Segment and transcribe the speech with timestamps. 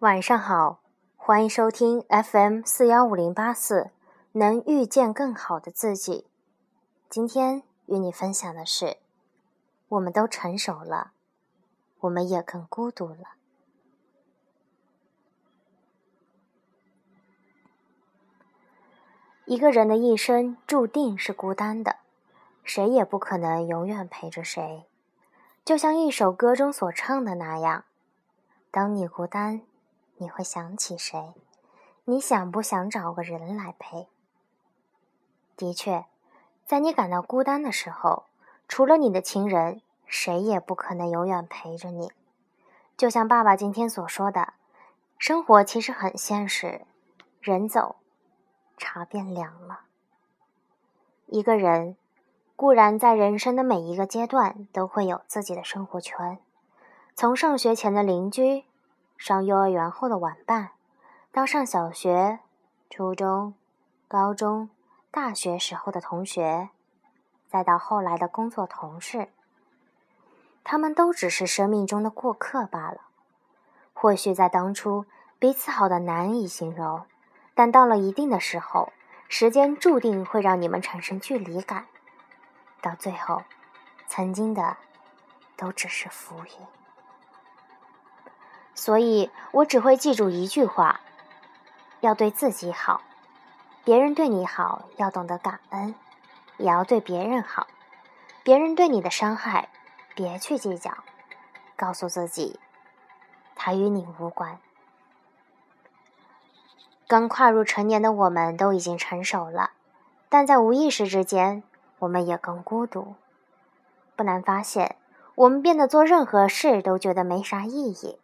[0.00, 0.80] 晚上好，
[1.14, 3.90] 欢迎收听 FM 四幺五零八四，
[4.32, 6.26] 能遇见更好的自己。
[7.10, 8.96] 今天与你分享的是，
[9.90, 11.12] 我们都成熟了，
[12.00, 13.34] 我们也更孤独了。
[19.44, 21.96] 一个人的一生注定是孤单的，
[22.64, 24.86] 谁也不可能永远陪着谁。
[25.62, 27.84] 就像一首歌中所唱的那样
[28.72, 29.60] ：“当你孤单，
[30.20, 31.34] 你会想起谁？
[32.04, 34.08] 你想不想找个人来陪？”
[35.56, 36.06] 的确，
[36.64, 38.24] 在你感到孤单的时候，
[38.68, 42.12] 除了你的亲人，谁也不可能永远陪着你。
[42.96, 44.54] 就像爸爸今天所说的
[45.18, 46.86] ：“生活其实很现实，
[47.40, 47.96] 人走。”
[48.76, 49.80] 茶变凉了。
[51.26, 51.96] 一个人
[52.56, 56.38] 固然在人生的每一个阶段都会有自己的生活圈，
[57.14, 58.64] 从上学前的邻居，
[59.20, 60.70] 上幼儿园后的玩伴，
[61.30, 62.38] 到上小学、
[62.88, 63.52] 初中、
[64.08, 64.70] 高中、
[65.10, 66.70] 大学时候的同学，
[67.46, 69.28] 再到后来的工作同事，
[70.64, 73.02] 他们都只是生命中的过客罢了。
[73.92, 75.04] 或许在当初，
[75.38, 77.04] 彼此好的难以形容。
[77.54, 78.90] 但到了一定的时候，
[79.28, 81.88] 时间注定会让你们产生距离感，
[82.80, 83.42] 到最后，
[84.06, 84.78] 曾经的
[85.58, 86.79] 都只是浮云。
[88.80, 91.00] 所以我只会记住一句话：
[92.00, 93.02] 要对自己好，
[93.84, 95.94] 别人对你好要懂得感恩，
[96.56, 97.66] 也要对别人好。
[98.42, 99.68] 别人对你的伤害，
[100.14, 100.94] 别去计较，
[101.76, 102.58] 告诉自己，
[103.54, 104.58] 他与你无关。
[107.06, 109.72] 刚跨入成年的我们都已经成熟了，
[110.30, 111.62] 但在无意识之间，
[111.98, 113.14] 我们也更孤独。
[114.16, 114.96] 不难发现，
[115.34, 118.18] 我们变得做任何事都觉得没啥意义，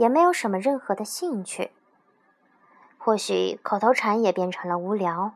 [0.00, 1.72] 也没有什么任何的兴趣。
[2.96, 5.34] 或许口头禅也变成了无聊。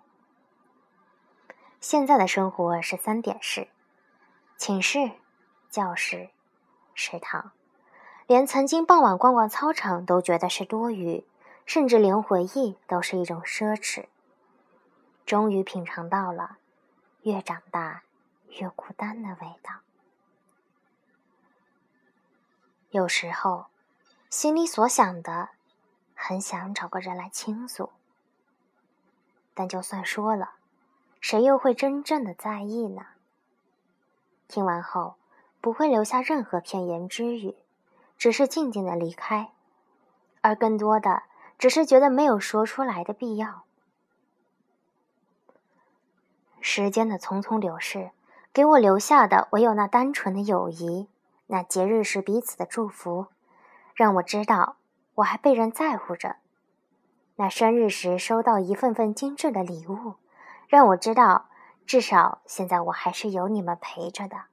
[1.81, 3.69] 现在的生活是三点式：
[4.57, 5.11] 寝室、
[5.69, 6.31] 教室、
[6.95, 7.53] 食堂，
[8.27, 11.25] 连曾经傍晚逛逛操场都觉得是多余。
[11.67, 14.05] 甚至连回忆都是一种奢侈。
[15.25, 16.59] 终于品尝到了
[17.23, 18.03] 越长大
[18.49, 19.73] 越孤单的味道。
[22.91, 23.65] 有时候，
[24.37, 25.51] 心里所想的，
[26.13, 27.91] 很想找个人来倾诉，
[29.55, 30.55] 但就算说了，
[31.21, 33.07] 谁又会真正的在意呢？
[34.49, 35.15] 听完后，
[35.61, 37.55] 不会留下任何片言之语，
[38.19, 39.53] 只是静静的离开，
[40.41, 41.23] 而更多的。
[41.57, 43.63] 只是觉得没有说出来的必要。
[46.61, 48.11] 时间的匆匆流逝，
[48.53, 51.09] 给我留下的唯有那单纯的友谊，
[51.47, 53.29] 那节日时彼此的祝福，
[53.95, 54.77] 让我知道
[55.15, 56.37] 我还被人在乎着；
[57.37, 60.15] 那生日时收到一份份精致的礼物，
[60.67, 61.47] 让我知道
[61.87, 64.47] 至少现在我还是有你们陪着的；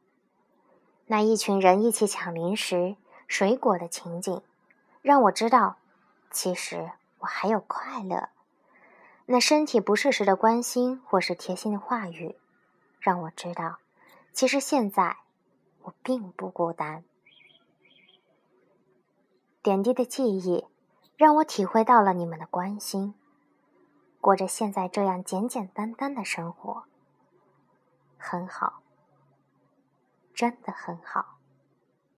[1.07, 2.95] 那一群人一起抢零食、
[3.27, 4.41] 水果的情景，
[5.01, 5.77] 让我知道。
[6.29, 8.29] 其实我还有快乐，
[9.25, 12.37] 那身体不适时的关心或是贴心的话语，
[12.99, 13.79] 让我知道，
[14.31, 15.17] 其实现在
[15.81, 17.03] 我并不孤单。
[19.63, 20.65] 点滴的记忆，
[21.15, 23.13] 让我体会到了你们的关心。
[24.19, 26.83] 过着现在这样简简单单的生活，
[28.17, 28.81] 很好，
[30.33, 31.40] 真的很好。